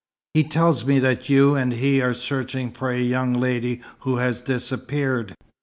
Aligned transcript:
He 0.33 0.43
tells 0.43 0.83
me 0.83 0.97
that 0.97 1.29
you 1.29 1.53
and 1.53 1.73
he 1.73 2.01
are 2.01 2.15
searching 2.15 2.71
for 2.71 2.89
a 2.89 2.99
young 2.99 3.35
lady 3.35 3.83
who 3.99 4.15
has 4.15 4.41
disappeared. 4.41 5.35